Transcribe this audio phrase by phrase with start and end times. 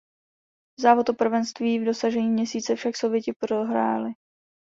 [0.79, 4.11] Závod o prvenství v dosažení Měsíce však Sověti prohráli.